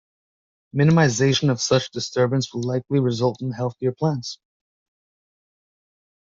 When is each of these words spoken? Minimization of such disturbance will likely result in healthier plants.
Minimization 0.75 1.51
of 1.51 1.61
such 1.61 1.91
disturbance 1.91 2.51
will 2.51 2.63
likely 2.63 2.99
result 2.99 3.39
in 3.39 3.51
healthier 3.51 3.91
plants. 3.91 4.39